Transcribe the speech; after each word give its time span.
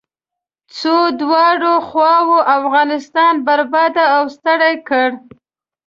څو 0.77 0.95
دواړو 1.21 1.73
خواوو 1.87 2.37
افغانستان 2.57 3.33
برباد 3.47 3.93
او 4.15 4.23
ستړی 4.35 4.75
کړ. 4.87 5.09